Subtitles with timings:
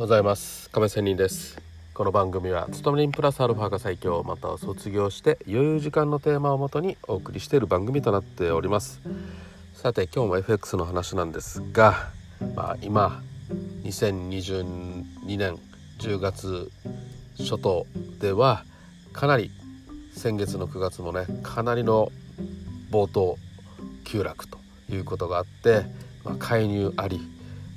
[0.00, 0.70] ございます。
[0.70, 1.60] 亀仙人です。
[1.92, 9.02] この番組は勤め人プラスアルファが最強または卒業して余裕時間のテーマをもとにお送りしている番組となっております。
[9.74, 12.08] さて今日も FX の話なんですが、
[12.56, 13.22] まあ、今
[13.84, 15.04] 2022
[15.36, 15.58] 年
[15.98, 16.70] 10月
[17.38, 17.84] 初頭
[18.22, 18.64] では
[19.12, 19.50] かなり
[20.16, 22.10] 先月の9月もねかなりの
[22.90, 23.36] 冒頭
[24.04, 24.56] 急落と
[24.90, 25.82] いうことがあって、
[26.24, 27.20] まあ、介入あり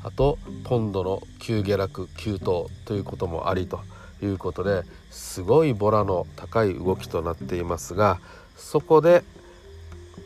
[0.04, 3.82] あとポンドの急下落急騰ということもありと
[4.22, 8.20] いうことですごいボラの高い動きとなっていますが
[8.56, 9.24] そこで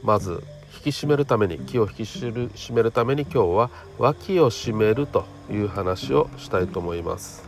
[0.03, 0.43] まず
[0.77, 7.43] 引き締めるために気を引き締めるために今日は脇を締めるという話をしたいと思います。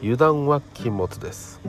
[0.00, 1.60] 油断は禁物です。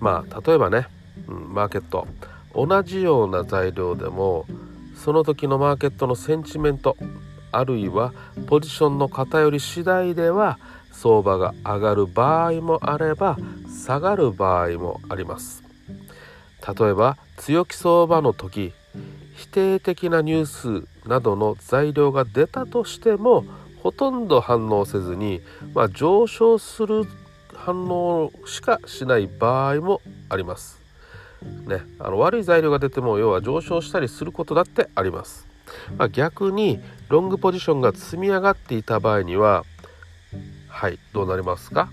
[0.00, 0.88] まあ例えばね、
[1.28, 2.08] うん、マーケット。
[2.54, 4.46] 同じような材料でも
[4.96, 6.96] その時のマーケットのセンチメント
[7.52, 8.12] あるいは
[8.46, 10.58] ポジションの偏り次第では
[10.92, 13.36] 相場が上がる場合もあれば
[13.68, 15.62] 下がる場合もあります
[16.78, 18.72] 例えば強気相場の時
[19.36, 23.44] 否定的なニュースなどの材料が出たとしても
[23.82, 25.40] ほとんど反応せずに、
[25.72, 27.04] まあ、上昇する
[27.54, 30.80] 反応しかしない場合もあります。
[31.66, 35.46] ね、あの悪い材料が出ても要は上昇したりすることだってあります。
[35.96, 39.64] まあ、逆にロングポジションが積み上がっていた場合には
[40.68, 41.90] はいどうなりますか、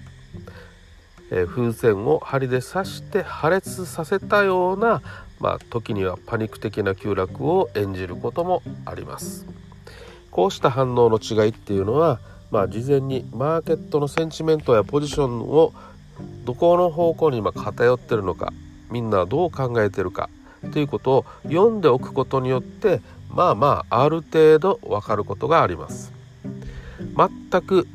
[1.31, 5.01] えー、風船を針で刺して破裂させたような、
[5.39, 9.47] まあ、時にはパニック的な急落を演じることもあります。
[10.29, 12.19] こうした反応の違いっていうのは、
[12.51, 15.73] まあ、事前にマーケットのセンチメントやポジションを
[16.43, 18.51] どこの方向に今偏ってるのか
[18.91, 20.29] みんなはどう考えてるか
[20.73, 23.01] ということを読んでおくことによって
[23.35, 26.11] まあまあある程度わかることがあります。
[26.99, 27.87] 全く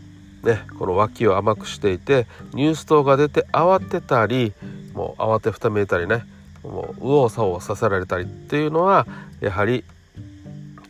[0.43, 4.53] ねこの脇を甘くしていてニュース等が出て慌てたり
[4.95, 6.25] もう慌てふためいたりね
[6.63, 9.07] もう右往左往させられたりっていうのは
[9.41, 9.85] やはり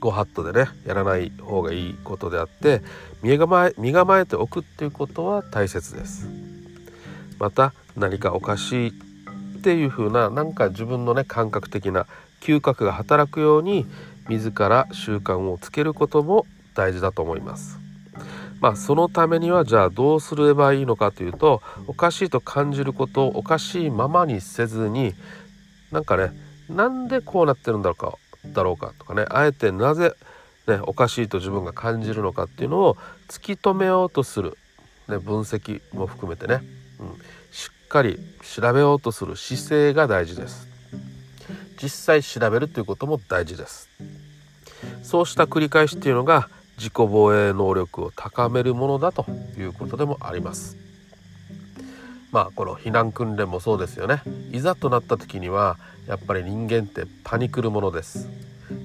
[0.00, 2.82] ご法度でねやらない方がいいことであって
[3.22, 6.28] 身構え身構えておくっていうことは大切です。
[7.38, 8.93] また何かおかしいっ
[9.62, 12.06] ていう風ななんか自分のね感覚的な
[12.41, 13.87] 嗅覚が働くように
[14.28, 17.78] 自ら習慣をつけることも大事だと思います。
[18.61, 25.15] まあ、そのためにはじゃあどうすればいいのかというとおかしいと感じることをおかしいままにせずに
[25.91, 26.33] なんかね
[26.69, 28.19] なんでこうなってるんだろうか
[28.53, 30.12] だろうかとかねあえてなぜ、
[30.67, 32.97] ね、おかしいと自分が感じるのかっていうのを
[33.29, 34.59] 突き止めようとする、
[35.09, 36.61] ね、分析も含めてね、
[36.99, 37.15] うん、
[37.50, 40.69] しっかり調べようとする姿勢が大事です。
[41.83, 43.89] 実際調べるということも大事です。
[45.03, 49.27] そうした繰り返しっていうのが自己防衛能力を高めるものだと
[49.59, 50.77] いうことでもあります。
[52.33, 54.23] まあこの避難訓練もそうですよね。
[54.53, 58.29] いざとなった時にはやっぱり人間ってパニクるものです。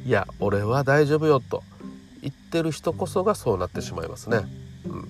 [0.05, 1.63] いや俺は大丈夫よと。
[2.21, 4.39] 言ってる人こそがそうなってしまいますね、
[4.85, 5.09] うん、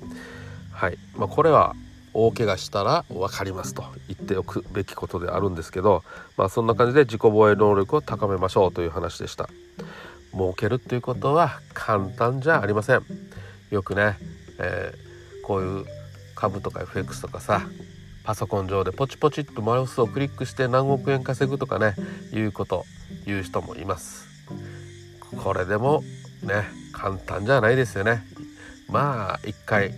[0.69, 0.97] はい。
[1.15, 1.73] まあ、これは
[2.17, 6.01] 大怪我したら分かりますと言っておくべきことであるんですけど、
[6.37, 9.49] まあ、そんな感じで自己防衛能力を高めましょうという話でした。
[10.31, 13.03] 儲けるっていうことは簡単じゃありません。
[13.69, 14.17] よくね、
[14.59, 15.85] えー、こういう
[16.35, 17.61] 株とか FX とかさ
[18.23, 21.95] パソコン上でポチポチっとマウスをクリックして何億円稼ぐとかね
[22.33, 22.85] いうこと
[23.25, 24.25] 言う人もいます。
[25.43, 26.01] これでも
[26.43, 28.23] ね簡単じゃないですよね。
[28.89, 29.93] まあ一回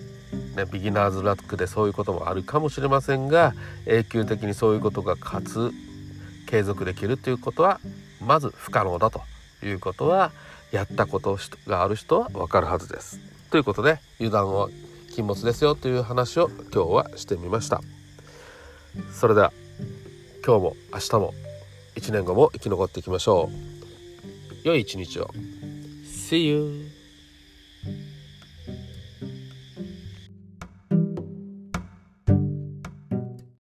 [0.56, 3.54] ね、ビギナーズラックでそういうこともあるかもしれませんが
[3.86, 5.72] 永久的にそういうことがかつ
[6.48, 7.80] 継続できるということは
[8.20, 9.22] まず不可能だと
[9.64, 10.32] いうことは
[10.72, 13.20] やったことがある人は分かるはずです。
[13.52, 14.70] ということで油断は
[15.14, 17.82] 禁物ですよという話を今日はしてみました。
[19.12, 19.54] それでは
[20.46, 21.34] 今日も明日も
[21.96, 23.50] 1年後も生き残っていきましょ
[24.64, 24.68] う。
[24.68, 25.30] 良い一日を。
[26.06, 26.97] See you!